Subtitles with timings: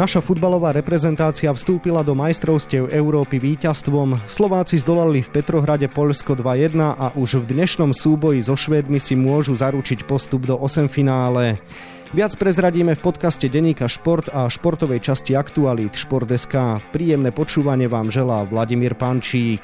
[0.00, 4.24] Naša futbalová reprezentácia vstúpila do majstrovstiev Európy víťazstvom.
[4.24, 9.52] Slováci zdolali v Petrohrade Poľsko 2-1 a už v dnešnom súboji so Švédmi si môžu
[9.52, 11.60] zaručiť postup do 8 finále.
[12.16, 16.80] Viac prezradíme v podcaste Deníka Šport a športovej časti Aktualít Šport.sk.
[16.96, 19.60] Príjemné počúvanie vám želá Vladimír Pančík.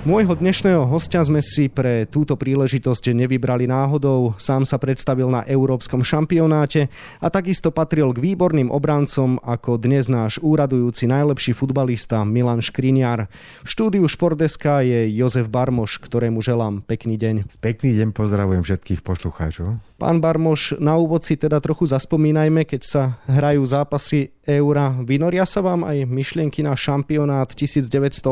[0.00, 4.32] Môjho dnešného hostia sme si pre túto príležitosť nevybrali náhodou.
[4.40, 6.88] Sám sa predstavil na Európskom šampionáte
[7.20, 13.28] a takisto patril k výborným obrancom ako dnes náš úradujúci najlepší futbalista Milan Škriniar.
[13.60, 17.60] V štúdiu Športeska je Jozef Barmoš, ktorému želám pekný deň.
[17.60, 19.89] Pekný deň, pozdravujem všetkých poslucháčov.
[20.00, 24.96] Pán Barmoš, na úvod si teda trochu zaspomínajme, keď sa hrajú zápasy eura.
[25.04, 28.24] Vynoria sa vám aj myšlienky na šampionát 1980,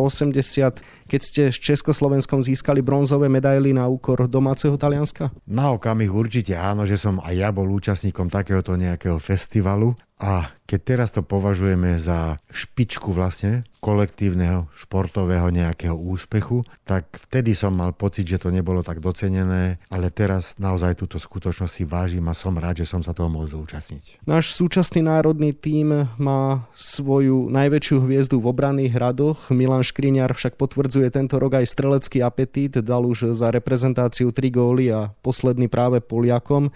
[1.05, 5.29] keď ste s Československom získali bronzové medaily na úkor domáceho Talianska?
[5.45, 10.81] Na okamih určite áno, že som aj ja bol účastníkom takéhoto nejakého festivalu a keď
[10.85, 18.27] teraz to považujeme za špičku vlastne kolektívneho športového nejakého úspechu, tak vtedy som mal pocit,
[18.27, 22.85] že to nebolo tak docenené, ale teraz naozaj túto skutočnosť si vážim a som rád,
[22.85, 24.27] že som sa toho mohol zúčastniť.
[24.29, 29.49] Náš súčasný národný tím má svoju najväčšiu hviezdu v obranných hradoch.
[29.55, 34.93] Milan Škriňar však potvrdzuje tento rok aj strelecký apetít, dal už za reprezentáciu 3 góly
[34.93, 36.75] a posledný práve Poliakom.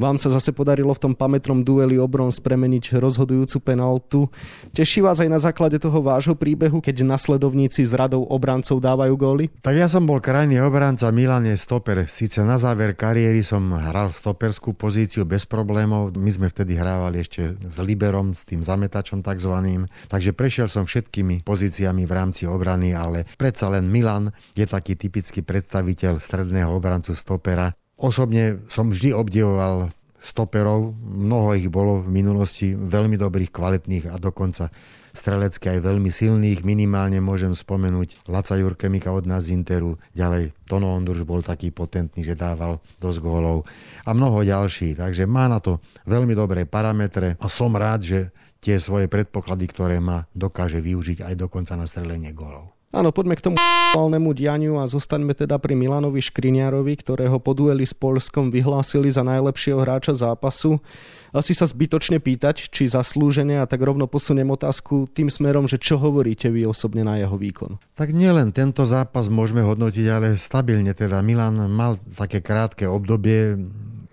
[0.00, 4.32] Vám sa zase podarilo v tom pamätnom dueli obron spremeniť rozhodujúcu penaltu.
[4.72, 9.52] Teší vás aj na základe toho vášho príbehu, keď nasledovníci z radou obrancov dávajú góly?
[9.60, 12.08] Tak ja som bol krajný obranca, Milan je stoper.
[12.08, 16.16] Sice na záver kariéry som hral stoperskú pozíciu bez problémov.
[16.16, 19.84] My sme vtedy hrávali ešte s Liberom, s tým zametačom takzvaným.
[20.08, 25.44] Takže prešiel som všetkými pozíciami v rámci obrany, ale predsa len Milan je taký typický
[25.44, 27.76] predstaviteľ stredného obrancu stopera.
[28.00, 29.92] Osobne som vždy obdivoval
[30.24, 30.96] stoperov.
[31.00, 34.72] Mnoho ich bolo v minulosti veľmi dobrých, kvalitných a dokonca
[35.12, 36.64] strelecky aj veľmi silných.
[36.64, 40.00] Minimálne môžem spomenúť Laca Jurkemika od nás z Interu.
[40.16, 43.68] Ďalej Tono Ondruš bol taký potentný, že dával dosť gólov.
[44.08, 44.96] A mnoho ďalších.
[44.96, 48.20] Takže má na to veľmi dobré parametre a som rád, že
[48.64, 52.79] tie svoje predpoklady, ktoré má, dokáže využiť aj dokonca na strelenie gólov.
[52.90, 57.86] Áno, poďme k tomu aktuálnemu dianiu a zostaňme teda pri Milanovi Škriniarovi, ktorého po dueli
[57.86, 60.82] s Polskom vyhlásili za najlepšieho hráča zápasu.
[61.30, 66.02] Asi sa zbytočne pýtať, či zaslúžene a tak rovno posuniem otázku tým smerom, že čo
[66.02, 67.78] hovoríte vy osobne na jeho výkon.
[67.94, 71.22] Tak nielen tento zápas môžeme hodnotiť, ale stabilne teda.
[71.22, 73.54] Milan mal také krátke obdobie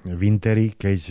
[0.06, 1.02] v Interi, keď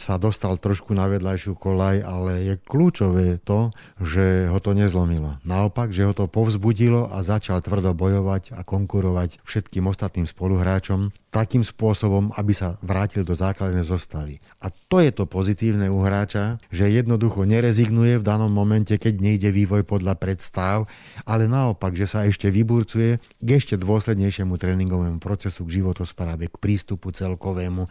[0.00, 5.36] sa dostal trošku na vedľajšiu kolaj, ale je kľúčové to, že ho to nezlomilo.
[5.44, 11.62] Naopak, že ho to povzbudilo a začal tvrdo bojovať a konkurovať všetkým ostatným spoluhráčom takým
[11.62, 14.42] spôsobom, aby sa vrátil do základnej zostavy.
[14.58, 19.50] A to je to pozitívne u hráča, že jednoducho nerezignuje v danom momente, keď nejde
[19.54, 20.90] vývoj podľa predstav,
[21.22, 27.14] ale naopak, že sa ešte vyburcuje k ešte dôslednejšiemu tréningovému procesu, k životospráve, k prístupu
[27.14, 27.86] celkovému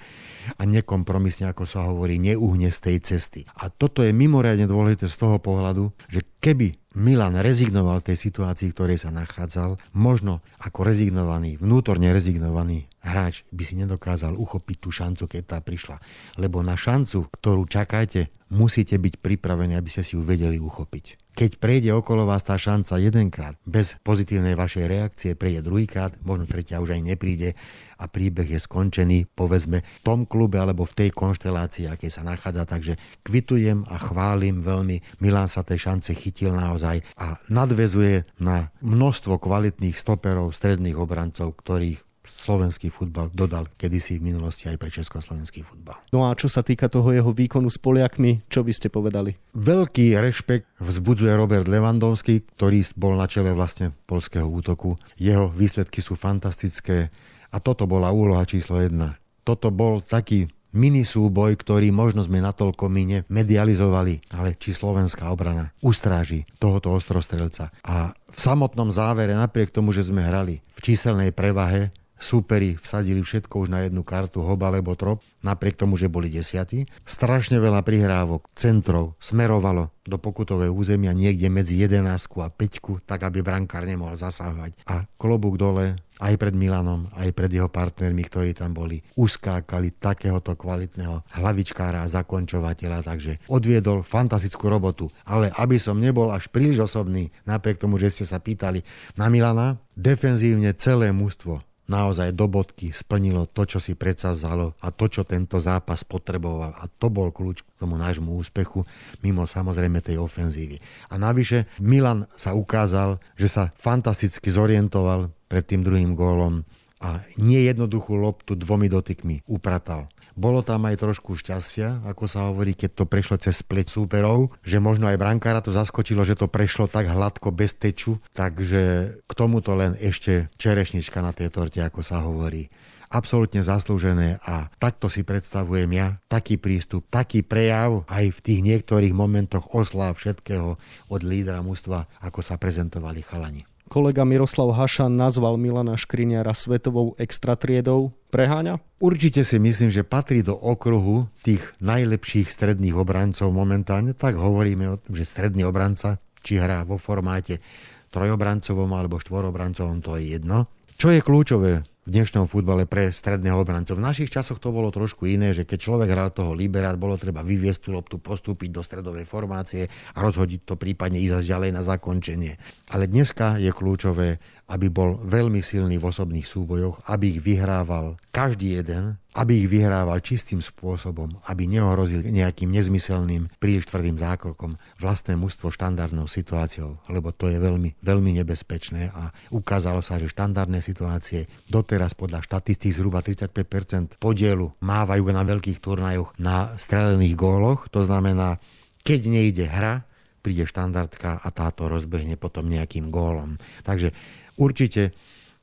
[0.59, 3.41] a nekompromisne, ako sa hovorí, neuhne z tej cesty.
[3.55, 8.75] A toto je mimoriadne dôležité z toho pohľadu, že keby Milan rezignoval tej situácii, v
[8.75, 15.23] ktorej sa nachádzal, možno ako rezignovaný, vnútorne rezignovaný hráč by si nedokázal uchopiť tú šancu,
[15.27, 15.97] keď tá prišla.
[16.35, 21.29] Lebo na šancu, ktorú čakáte, musíte byť pripravení, aby ste si ju vedeli uchopiť.
[21.39, 26.83] Keď prejde okolo vás tá šanca jedenkrát bez pozitívnej vašej reakcie, prejde druhýkrát, možno tretia
[26.83, 27.55] už aj nepríde
[27.95, 32.67] a príbeh je skončený, povedzme, v tom klube alebo v tej konštelácii, aké sa nachádza.
[32.67, 35.23] Takže kvitujem a chválim veľmi.
[35.23, 42.08] Milan sa tej šance chytil naozaj a nadvezuje na množstvo kvalitných stoperov, stredných obrancov, ktorých
[42.29, 45.97] slovenský futbal dodal kedysi v minulosti aj pre československý futbal.
[46.13, 49.35] No a čo sa týka toho jeho výkonu s Poliakmi, čo by ste povedali?
[49.57, 54.95] Veľký rešpekt vzbudzuje Robert Lewandowski, ktorý bol na čele vlastne polského útoku.
[55.17, 57.09] Jeho výsledky sú fantastické
[57.49, 59.17] a toto bola úloha číslo jedna.
[59.41, 65.73] Toto bol taký mini súboj, ktorý možno sme natoľko my medializovali, ale či slovenská obrana
[65.81, 67.73] ustráži tohoto ostrostrelca.
[67.81, 71.89] A v samotnom závere, napriek tomu, že sme hrali v číselnej prevahe,
[72.19, 76.85] súperi vsadili všetko už na jednu kartu, hoba alebo trop, napriek tomu, že boli desiatí.
[77.07, 82.03] Strašne veľa prihrávok, centrov smerovalo do pokutového územia niekde medzi 11
[82.43, 84.75] a 5, tak aby brankár nemohol zasahovať.
[84.89, 90.51] A klobúk dole aj pred Milanom, aj pred jeho partnermi, ktorí tam boli, uskákali takéhoto
[90.57, 95.07] kvalitného hlavičkára a zakončovateľa, takže odviedol fantastickú robotu.
[95.23, 98.83] Ale aby som nebol až príliš osobný, napriek tomu, že ste sa pýtali
[99.15, 105.09] na Milana, defenzívne celé mužstvo naozaj do bodky splnilo to, čo si predsavzalo a to,
[105.09, 106.77] čo tento zápas potreboval.
[106.77, 108.85] A to bol kľúč k tomu nášmu úspechu,
[109.25, 110.77] mimo samozrejme tej ofenzívy.
[111.09, 116.63] A navyše Milan sa ukázal, že sa fantasticky zorientoval pred tým druhým gólom
[116.99, 120.11] a nie jednoduchú loptu dvomi dotykmi upratal.
[120.39, 124.79] Bolo tam aj trošku šťastia, ako sa hovorí, keď to prešlo cez spleť súperov, že
[124.79, 129.75] možno aj brankára to zaskočilo, že to prešlo tak hladko, bez teču, takže k tomuto
[129.75, 132.71] len ešte čerešnička na tej torte, ako sa hovorí
[133.09, 139.13] absolútne zaslúžené a takto si predstavujem ja taký prístup, taký prejav aj v tých niektorých
[139.17, 140.77] momentoch osláv všetkého
[141.09, 143.68] od lídra mužstva, ako sa prezentovali chalani.
[143.89, 148.13] Kolega Miroslav Hašan nazval Milana Škriniara svetovou extratriedou.
[148.29, 148.77] Preháňa?
[149.01, 154.13] Určite si myslím, že patrí do okruhu tých najlepších stredných obrancov momentálne.
[154.13, 157.65] Tak hovoríme o tom, že stredný obranca, či hrá vo formáte
[158.13, 160.69] trojobrancovom alebo štvorobrancovom, to je jedno.
[160.93, 163.93] Čo je kľúčové v dnešnom futbale pre stredného obrancu.
[163.93, 167.45] V našich časoch to bolo trošku iné, že keď človek hral toho liberát, bolo treba
[167.45, 172.57] vyviesť tú loptu, postúpiť do stredovej formácie a rozhodiť to prípadne ísť ďalej na zakončenie.
[172.89, 178.77] Ale dneska je kľúčové, aby bol veľmi silný v osobných súbojoch, aby ich vyhrával každý
[178.77, 185.73] jeden, aby ich vyhrával čistým spôsobom, aby neohrozil nejakým nezmyselným, príliš tvrdým zákrokom vlastné mužstvo
[185.73, 192.13] štandardnou situáciou, lebo to je veľmi, veľmi nebezpečné a ukázalo sa, že štandardné situácie doteraz
[192.13, 198.61] podľa štatistík zhruba 35% podielu mávajú na veľkých turnajoch na strelených góloch, to znamená,
[199.01, 200.05] keď nejde hra,
[200.39, 203.59] príde štandardka a táto rozbehne potom nejakým gólom.
[203.83, 204.15] Takže
[204.59, 205.15] Určite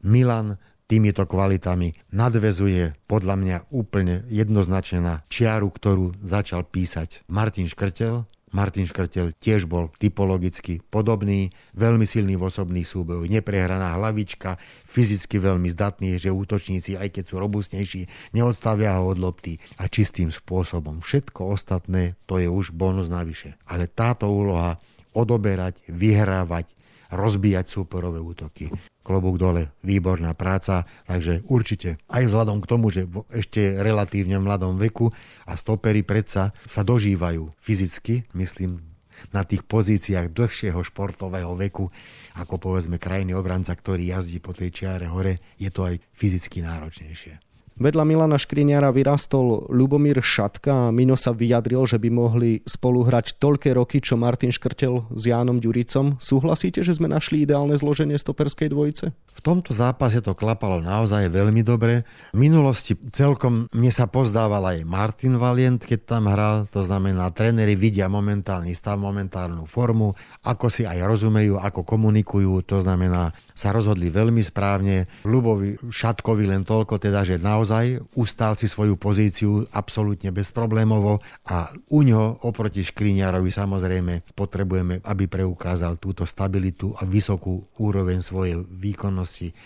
[0.09, 0.57] Milan
[0.89, 8.25] týmito kvalitami nadvezuje podľa mňa úplne jednoznačne na čiaru, ktorú začal písať Martin Škrtel.
[8.55, 14.57] Martin Škrtel tiež bol typologicky podobný, veľmi silný v osobných súbojoch, neprehraná hlavička,
[14.89, 20.33] fyzicky veľmi zdatný, že útočníci, aj keď sú robustnejší, neodstavia ho od lopty a čistým
[20.33, 21.05] spôsobom.
[21.05, 23.61] Všetko ostatné to je už bonus navyše.
[23.69, 24.81] Ale táto úloha
[25.13, 26.71] odoberať, vyhrávať,
[27.11, 28.71] rozbíjať súporové útoky.
[29.07, 35.15] Klobúk dole, výborná práca, takže určite aj vzhľadom k tomu, že ešte relatívne mladom veku
[35.47, 38.83] a stopery predsa sa dožívajú fyzicky, myslím,
[39.33, 41.89] na tých pozíciách dlhšieho športového veku,
[42.37, 47.41] ako povedzme krajný obranca, ktorý jazdí po tej čiare hore, je to aj fyzicky náročnejšie.
[47.77, 53.37] Vedľa Milana Škriniara vyrastol Lubomír Šatka a Mino sa vyjadril, že by mohli spolu hrať
[53.37, 56.17] toľké roky, čo Martin Škrtel s Jánom Ďuricom.
[56.17, 59.13] Súhlasíte, že sme našli ideálne zloženie stoperskej dvojice?
[59.13, 62.09] V tomto zápase to klapalo naozaj veľmi dobre.
[62.33, 66.65] V minulosti celkom mne sa pozdával aj Martin Valient, keď tam hral.
[66.73, 70.17] To znamená, tréneri vidia momentálny stav, momentálnu formu,
[70.49, 72.57] ako si aj rozumejú, ako komunikujú.
[72.73, 75.09] To znamená, sa rozhodli veľmi správne.
[75.25, 82.05] Lubovi Šatkovi len toľko teda, že naozaj ustál si svoju pozíciu absolútne bezproblémovo a u
[82.05, 89.57] ňo oproti Škriňárovi samozrejme potrebujeme, aby preukázal túto stabilitu a vysokú úroveň svojej výkonnosti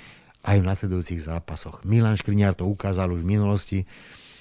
[0.41, 1.85] aj v nasledujúcich zápasoch.
[1.85, 3.79] Milan Škriňár to ukázal už v minulosti,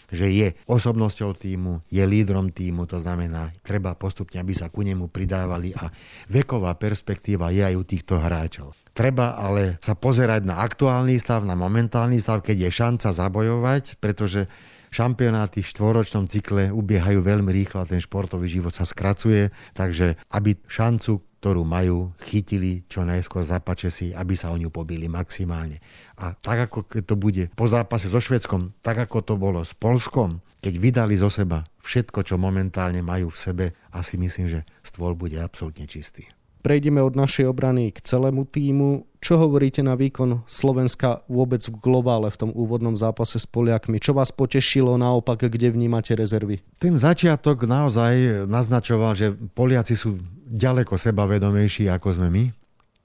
[0.09, 5.09] že je osobnosťou týmu, je lídrom týmu, to znamená, treba postupne, aby sa ku nemu
[5.09, 5.89] pridávali a
[6.29, 8.73] veková perspektíva je aj u týchto hráčov.
[8.93, 14.49] Treba ale sa pozerať na aktuálny stav, na momentálny stav, keď je šanca zabojovať, pretože
[14.89, 20.57] šampionáty v štvoročnom cykle ubiehajú veľmi rýchlo a ten športový život sa skracuje, takže aby
[20.65, 25.79] šancu, ktorú majú, chytili čo najskôr zapače si, aby sa o ňu pobili maximálne.
[26.19, 30.43] A tak ako to bude po zápase so Švedskom, tak ako to bolo s Polskom,
[30.59, 35.39] keď vydali zo seba všetko, čo momentálne majú v sebe, asi myslím, že stôl bude
[35.39, 36.27] absolútne čistý.
[36.59, 39.07] Prejdeme od našej obrany k celému týmu.
[39.23, 43.99] Čo hovoríte na výkon Slovenska vôbec v globále v tom úvodnom zápase s Poliakmi?
[43.99, 46.59] Čo vás potešilo naopak, kde vnímate rezervy?
[46.79, 50.19] Ten začiatok naozaj naznačoval, že Poliaci sú
[50.51, 52.43] ďaleko sebavedomejší ako sme my.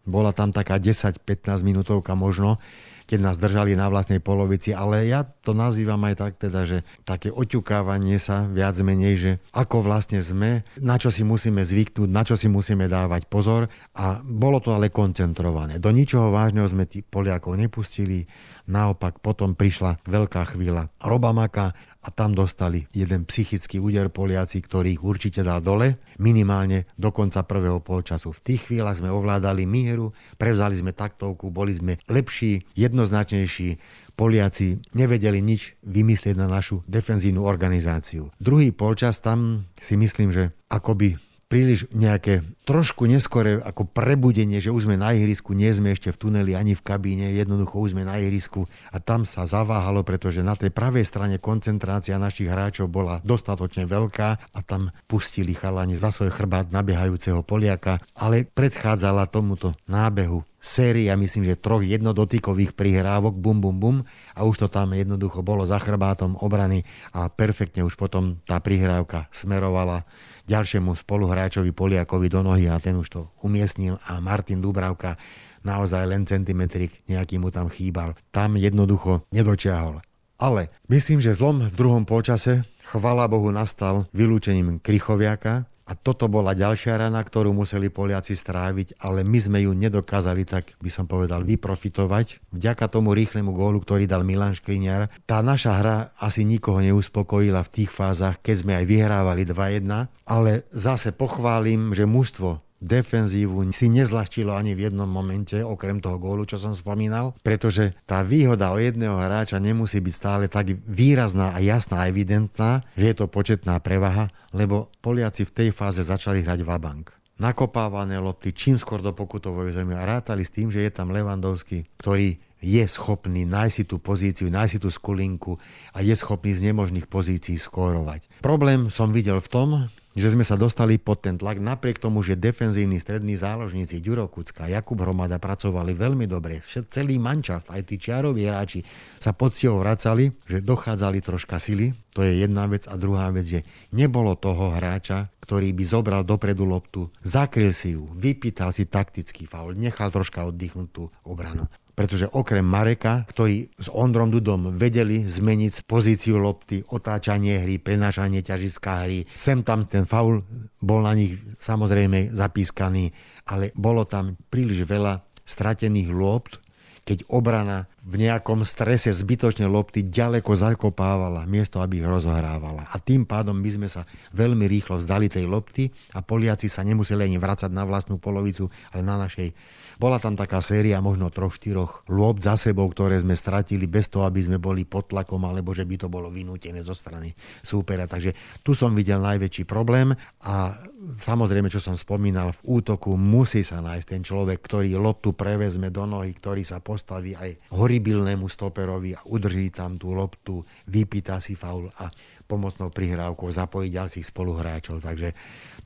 [0.02, 1.22] Bola tam taká 10-15
[1.62, 2.58] minútovka možno,
[3.04, 7.28] keď nás držali na vlastnej polovici, ale ja to nazývam aj tak teda, že také
[7.28, 12.34] oťukávanie sa viac menej, že ako vlastne sme, na čo si musíme zvyknúť, na čo
[12.34, 15.76] si musíme dávať pozor a bolo to ale koncentrované.
[15.76, 18.24] Do ničoho vážneho sme tých Poliakov nepustili,
[18.64, 25.02] naopak potom prišla veľká chvíľa Robamaka a tam dostali jeden psychický úder Poliaci, ktorý ich
[25.02, 28.36] určite dal dole, minimálne do konca prvého polčasu.
[28.36, 33.80] V tých chvíľach sme ovládali mieru, prevzali sme taktovku, boli sme lepší, jednoznačnejší.
[34.14, 38.30] Poliaci nevedeli nič vymyslieť na našu defenzívnu organizáciu.
[38.38, 44.88] Druhý polčas tam si myslím, že akoby príliš nejaké trošku neskore ako prebudenie, že už
[44.88, 48.16] sme na ihrisku, nie sme ešte v tuneli ani v kabíne, jednoducho už sme na
[48.18, 53.84] ihrisku a tam sa zaváhalo, pretože na tej pravej strane koncentrácia našich hráčov bola dostatočne
[53.84, 61.12] veľká a tam pustili chalani za svoj chrbát nabiehajúceho Poliaka, ale predchádzala tomuto nábehu séria,
[61.20, 63.96] myslím, že troch jednodotykových prihrávok, bum, bum, bum
[64.32, 69.28] a už to tam jednoducho bolo za chrbátom obrany a perfektne už potom tá prihrávka
[69.28, 70.08] smerovala
[70.48, 75.20] ďalšiemu spoluhráčovi Poliakovi do nohy a ten už to umiestnil a Martin Dubravka
[75.60, 78.16] naozaj len centimetrik nejaký mu tam chýbal.
[78.32, 80.00] Tam jednoducho nedočiahol.
[80.40, 86.56] Ale myslím, že zlom v druhom polčase, chvala Bohu, nastal vylúčením Krychoviaka, a toto bola
[86.56, 91.44] ďalšia rana, ktorú museli Poliaci stráviť, ale my sme ju nedokázali, tak by som povedal,
[91.44, 92.40] vyprofitovať.
[92.56, 97.72] Vďaka tomu rýchlemu gólu, ktorý dal Milan Škriňar, tá naša hra asi nikoho neuspokojila v
[97.82, 104.52] tých fázach, keď sme aj vyhrávali 2-1, ale zase pochválim, že mužstvo defenzívu si nezľahčilo
[104.52, 109.16] ani v jednom momente, okrem toho gólu, čo som spomínal, pretože tá výhoda o jedného
[109.16, 114.28] hráča nemusí byť stále tak výrazná a jasná a evidentná, že je to početná prevaha,
[114.52, 119.98] lebo Poliaci v tej fáze začali hrať vabank nakopávané lopty čím skôr do pokutovej zemi
[119.98, 124.48] a rátali s tým, že je tam Levandovský, ktorý je schopný nájsť si tú pozíciu,
[124.48, 125.60] nájsť si tú skulinku
[125.92, 128.40] a je schopný z nemožných pozícií skórovať.
[128.40, 129.68] Problém som videl v tom,
[130.14, 134.70] že sme sa dostali pod ten tlak, napriek tomu, že defenzívni strední záložníci Ďuro Kucka
[134.70, 136.62] Jakub Hromada pracovali veľmi dobre.
[136.88, 138.86] Celý mančaft, aj tí čiaroví hráči
[139.18, 141.94] sa pod vracali, že dochádzali troška sily.
[142.14, 142.86] To je jedna vec.
[142.86, 148.06] A druhá vec, že nebolo toho hráča, ktorý by zobral dopredu loptu, zakryl si ju,
[148.14, 154.74] vypýtal si taktický faul, nechal troška oddychnutú obranu pretože okrem Mareka, ktorý s Ondrom Dudom
[154.74, 160.42] vedeli zmeniť pozíciu lopty, otáčanie hry, prenášanie ťažiska hry, sem tam ten faul
[160.82, 163.14] bol na nich samozrejme zapískaný,
[163.46, 166.58] ale bolo tam príliš veľa stratených lopt,
[167.06, 172.84] keď obrana v nejakom strese zbytočne lopty ďaleko zakopávala, miesto aby ich rozohrávala.
[172.92, 174.04] A tým pádom by sme sa
[174.36, 179.00] veľmi rýchlo vzdali tej lopty a Poliaci sa nemuseli ani vrácať na vlastnú polovicu, ale
[179.00, 179.56] na našej
[179.96, 184.28] bola tam taká séria možno troch, štyroch lôb za sebou, ktoré sme stratili bez toho,
[184.28, 187.32] aby sme boli pod tlakom, alebo že by to bolo vynútené zo strany
[187.64, 188.04] súpera.
[188.04, 190.12] Takže tu som videl najväčší problém
[190.44, 190.76] a
[191.22, 196.04] samozrejme, čo som spomínal, v útoku musí sa nájsť ten človek, ktorý loptu prevezme do
[196.04, 201.86] nohy, ktorý sa postaví aj horibilnému stoperovi a udrží tam tú loptu, vypýta si faul
[201.94, 202.10] a
[202.42, 204.98] pomocnou prihrávkou zapojiť ďalších spoluhráčov.
[204.98, 205.30] Takže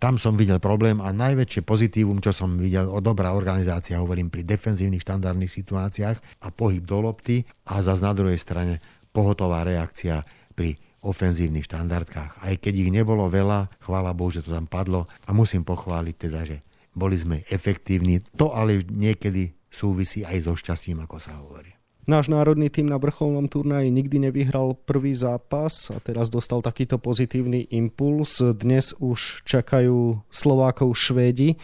[0.01, 4.49] tam som videl problém a najväčšie pozitívum, čo som videl o dobrá organizácia, hovorím pri
[4.49, 8.81] defenzívnych štandardných situáciách a pohyb do lopty a zase na druhej strane
[9.13, 10.25] pohotová reakcia
[10.57, 12.41] pri ofenzívnych štandardkách.
[12.41, 16.41] Aj keď ich nebolo veľa, chvála Bohu, že to tam padlo a musím pochváliť teda,
[16.49, 16.57] že
[16.97, 18.25] boli sme efektívni.
[18.41, 21.78] To ale niekedy súvisí aj so šťastím, ako sa hovorí.
[22.09, 27.69] Náš národný tým na vrcholnom turnaji nikdy nevyhral prvý zápas a teraz dostal takýto pozitívny
[27.69, 28.41] impuls.
[28.41, 31.61] Dnes už čakajú Slovákov Švédi.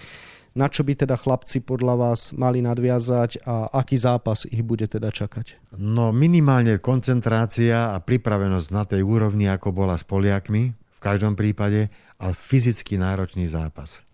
[0.53, 5.09] Na čo by teda chlapci podľa vás mali nadviazať a aký zápas ich bude teda
[5.09, 5.73] čakať?
[5.81, 11.89] No minimálne koncentrácia a pripravenosť na tej úrovni, ako bola s Poliakmi v každom prípade,
[12.21, 14.05] a fyzicky náročný zápas.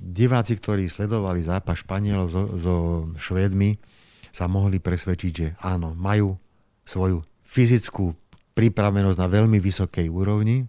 [0.00, 2.74] Diváci, ktorí sledovali zápas Španielov so, so
[3.20, 3.95] Švédmi,
[4.36, 6.36] sa mohli presvedčiť, že áno, majú
[6.84, 8.12] svoju fyzickú
[8.52, 10.68] pripravenosť na veľmi vysokej úrovni,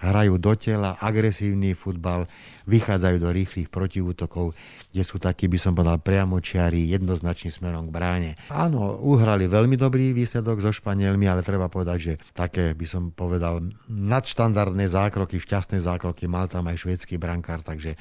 [0.00, 2.28] hrajú do tela, agresívny futbal,
[2.68, 4.52] vychádzajú do rýchlych protiútokov,
[4.92, 8.30] kde sú takí, by som povedal, priamočiari, jednoznačným smerom k bráne.
[8.52, 13.64] Áno, uhrali veľmi dobrý výsledok so Španielmi, ale treba povedať, že také, by som povedal,
[13.88, 17.96] nadštandardné zákroky, šťastné zákroky mal tam aj švédsky brankár, takže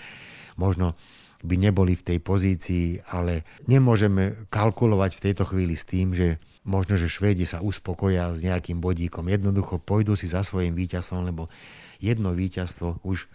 [0.60, 0.96] možno
[1.44, 6.96] by neboli v tej pozícii, ale nemôžeme kalkulovať v tejto chvíli s tým, že možno,
[6.96, 9.28] že Švédi sa uspokoja s nejakým bodíkom.
[9.28, 11.52] Jednoducho pôjdu si za svojim víťazstvom, lebo
[12.00, 13.28] jedno víťazstvo už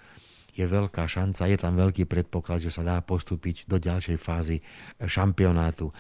[0.57, 4.65] je veľká šanca, je tam veľký predpoklad, že sa dá postúpiť do ďalšej fázy
[4.99, 5.95] šampionátu.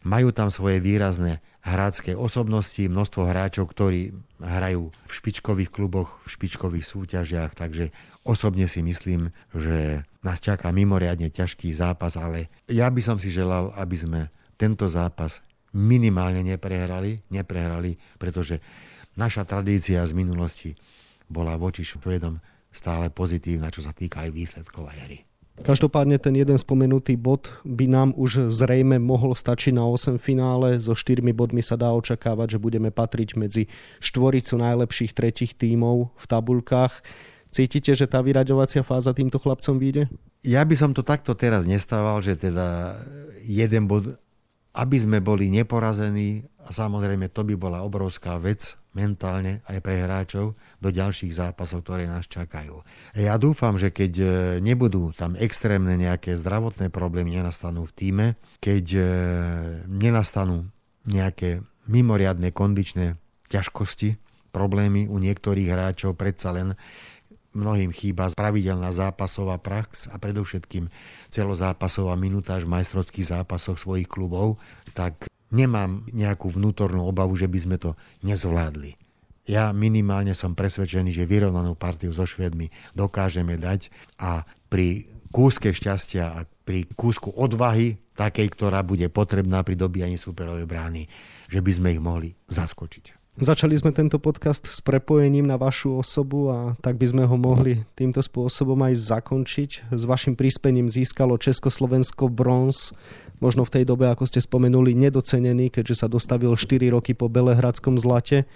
[0.00, 6.88] Majú tam svoje výrazné hrácké osobnosti, množstvo hráčov, ktorí hrajú v špičkových kluboch, v špičkových
[6.88, 7.92] súťažiach, takže
[8.30, 13.74] osobne si myslím, že nás čaká mimoriadne ťažký zápas, ale ja by som si želal,
[13.74, 14.20] aby sme
[14.54, 15.42] tento zápas
[15.74, 18.62] minimálne neprehrali, neprehrali, pretože
[19.18, 20.70] naša tradícia z minulosti
[21.26, 22.38] bola voči Švedom
[22.70, 25.26] stále pozitívna, čo sa týka aj výsledkov a hry.
[25.60, 30.80] Každopádne ten jeden spomenutý bod by nám už zrejme mohol stačiť na 8 finále.
[30.80, 33.68] So 4 bodmi sa dá očakávať, že budeme patriť medzi
[34.00, 37.04] štvoricu najlepších tretich tímov v tabulkách.
[37.50, 40.06] Cítite, že tá vyraďovacia fáza týmto chlapcom vyjde?
[40.46, 42.96] Ja by som to takto teraz nestával, že teda
[43.42, 44.16] jeden bod,
[44.72, 50.58] aby sme boli neporazení a samozrejme to by bola obrovská vec mentálne aj pre hráčov
[50.82, 52.82] do ďalších zápasov, ktoré nás čakajú.
[53.14, 54.26] Ja dúfam, že keď e,
[54.58, 58.26] nebudú tam extrémne nejaké zdravotné problémy, nenastanú v týme,
[58.58, 59.02] keď e,
[59.86, 60.70] nenastanú
[61.06, 63.14] nejaké mimoriadne kondičné
[63.50, 64.18] ťažkosti,
[64.50, 66.74] problémy u niektorých hráčov, predsa len
[67.52, 70.86] mnohým chýba pravidelná zápasová prax a predovšetkým
[71.34, 74.62] celozápasová minutáž v majstrovských zápasoch svojich klubov,
[74.94, 78.94] tak nemám nejakú vnútornú obavu, že by sme to nezvládli.
[79.50, 83.90] Ja minimálne som presvedčený, že vyrovnanú partiu so Švedmi dokážeme dať
[84.22, 90.70] a pri kúske šťastia a pri kúsku odvahy, takej, ktorá bude potrebná pri dobíjaní superovej
[90.70, 91.02] brány,
[91.50, 93.19] že by sme ich mohli zaskočiť.
[93.38, 97.86] Začali sme tento podcast s prepojením na vašu osobu a tak by sme ho mohli
[97.94, 99.94] týmto spôsobom aj zakončiť.
[99.94, 102.90] S vašim príspením získalo Československo bronz,
[103.38, 108.02] možno v tej dobe, ako ste spomenuli, nedocenený, keďže sa dostavil 4 roky po Belehradskom
[108.02, 108.50] zlate.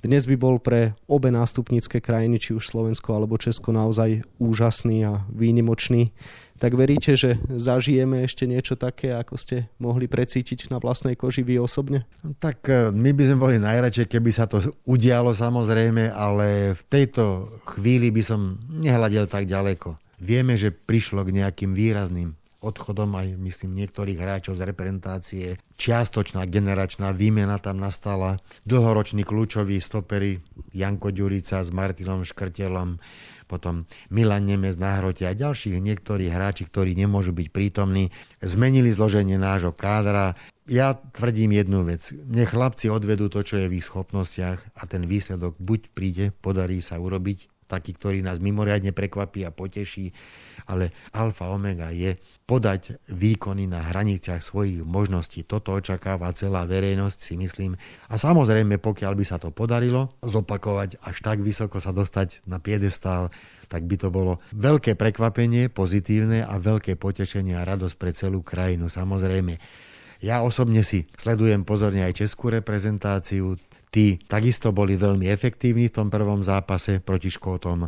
[0.00, 5.28] Dnes by bol pre obe nástupnícke krajiny, či už Slovensko alebo Česko, naozaj úžasný a
[5.36, 6.16] výnimočný
[6.58, 11.58] tak veríte, že zažijeme ešte niečo také, ako ste mohli precítiť na vlastnej koži vy
[11.58, 12.06] osobne?
[12.38, 17.50] Tak e, my by sme boli najradšej, keby sa to udialo samozrejme, ale v tejto
[17.74, 19.98] chvíli by som nehľadel tak ďaleko.
[20.22, 25.46] Vieme, že prišlo k nejakým výrazným odchodom aj, myslím, niektorých hráčov z reprezentácie.
[25.76, 28.40] Čiastočná generačná výmena tam nastala.
[28.64, 30.40] Dlhoroční kľúčoví stopery
[30.72, 32.96] Janko Ďurica s Martinom Škrtelom
[33.54, 38.10] potom Milan Nemec na hrote a ďalších niektorí hráči, ktorí nemôžu byť prítomní,
[38.42, 40.34] zmenili zloženie nášho kádra.
[40.66, 42.10] Ja tvrdím jednu vec.
[42.10, 46.82] Nech chlapci odvedú to, čo je v ich schopnostiach a ten výsledok buď príde, podarí
[46.82, 50.12] sa urobiť, taký, ktorý nás mimoriadne prekvapí a poteší,
[50.68, 55.44] ale alfa omega je podať výkony na hraniciach svojich možností.
[55.44, 57.76] Toto očakáva celá verejnosť, si myslím.
[58.08, 63.32] A samozrejme, pokiaľ by sa to podarilo zopakovať, až tak vysoko sa dostať na piedestál,
[63.68, 68.92] tak by to bolo veľké prekvapenie, pozitívne a veľké potešenie a radosť pre celú krajinu.
[68.92, 69.56] Samozrejme,
[70.24, 73.60] ja osobne si sledujem pozorne aj českú reprezentáciu.
[73.94, 77.86] Tí takisto boli veľmi efektívni v tom prvom zápase proti Škótom.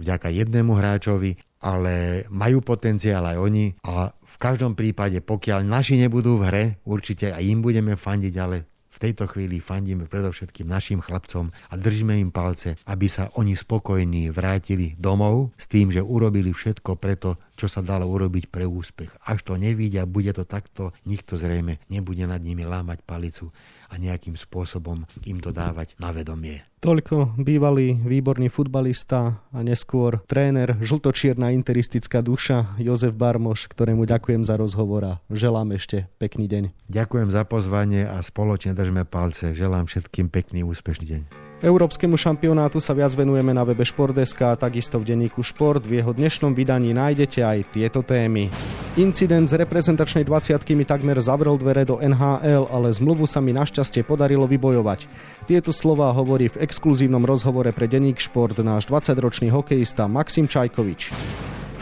[0.00, 3.76] Vďaka jednému hráčovi, ale majú potenciál aj oni.
[3.84, 8.64] A v každom prípade, pokiaľ naši nebudú v hre, určite aj im budeme fandiť, ale
[8.94, 14.30] v tejto chvíli fandíme predovšetkým našim chlapcom a držíme im palce, aby sa oni spokojní
[14.30, 19.14] vrátili domov s tým, že urobili všetko preto, čo sa dalo urobiť pre úspech.
[19.24, 23.54] Až to nevidia, bude to takto, nikto zrejme nebude nad nimi lámať palicu
[23.90, 26.66] a nejakým spôsobom im to dávať na vedomie.
[26.84, 34.60] Toľko bývalý výborný futbalista a neskôr tréner, žltočierna interistická duša Jozef Barmoš, ktorému ďakujem za
[34.60, 36.64] rozhovor a želám ešte pekný deň.
[36.92, 39.56] Ďakujem za pozvanie a spoločne držme palce.
[39.56, 41.43] Želám všetkým pekný úspešný deň.
[41.62, 45.86] Európskemu šampionátu sa viac venujeme na webe Športdeska a takisto v denníku Šport.
[45.86, 48.50] V jeho dnešnom vydaní nájdete aj tieto témy.
[48.98, 54.02] Incident z reprezentačnej 20 mi takmer zavrel dvere do NHL, ale zmluvu sa mi našťastie
[54.02, 55.06] podarilo vybojovať.
[55.46, 61.10] Tieto slova hovorí v exkluzívnom rozhovore pre denník Šport náš 20-ročný hokejista Maxim Čajkovič.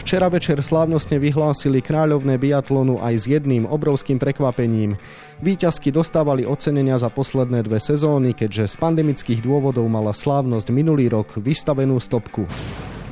[0.03, 4.99] Včera večer slávnostne vyhlásili kráľovné biatlonu aj s jedným obrovským prekvapením.
[5.39, 11.39] Výťazky dostávali ocenenia za posledné dve sezóny, keďže z pandemických dôvodov mala slávnosť minulý rok
[11.39, 12.43] vystavenú stopku.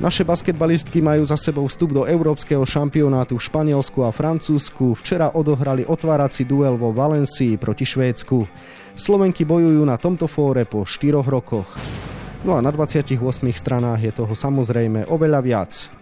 [0.04, 4.92] Naše basketbalistky majú za sebou vstup do európskeho šampionátu v Španielsku a Francúzsku.
[5.00, 8.44] Včera odohrali otvárací duel vo Valencii proti Švédsku.
[9.00, 11.72] Slovenky bojujú na tomto fóre po 4 rokoch.
[12.44, 13.16] No a na 28
[13.56, 16.01] stranách je toho samozrejme oveľa viac.